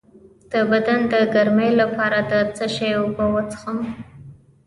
[0.51, 3.77] د بدن د ګرمۍ لپاره د څه شي اوبه وڅښم؟